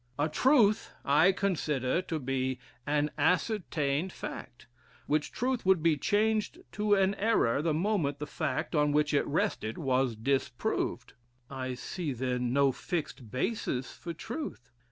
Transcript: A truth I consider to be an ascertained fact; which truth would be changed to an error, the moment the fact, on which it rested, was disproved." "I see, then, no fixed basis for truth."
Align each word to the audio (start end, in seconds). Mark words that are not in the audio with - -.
A 0.17 0.27
truth 0.27 0.95
I 1.05 1.31
consider 1.31 2.01
to 2.01 2.17
be 2.17 2.57
an 2.87 3.11
ascertained 3.19 4.11
fact; 4.11 4.65
which 5.05 5.31
truth 5.31 5.63
would 5.63 5.83
be 5.83 5.95
changed 5.95 6.57
to 6.71 6.95
an 6.95 7.13
error, 7.13 7.61
the 7.61 7.75
moment 7.75 8.17
the 8.17 8.25
fact, 8.25 8.73
on 8.73 8.93
which 8.93 9.13
it 9.13 9.27
rested, 9.27 9.77
was 9.77 10.15
disproved." 10.15 11.13
"I 11.51 11.75
see, 11.75 12.13
then, 12.13 12.51
no 12.51 12.71
fixed 12.71 13.29
basis 13.29 13.93
for 13.93 14.11
truth." 14.11 14.71